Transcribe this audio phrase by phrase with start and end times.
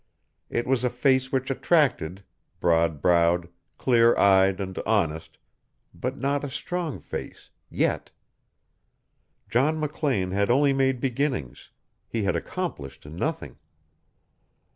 [0.49, 2.23] It was a face which attracted,
[2.59, 5.37] broad browed, clear eyed, and honest,
[5.93, 8.09] but not a strong face yet.
[9.47, 11.69] John McLean had only made beginnings;
[12.07, 13.59] he had accomplished nothing.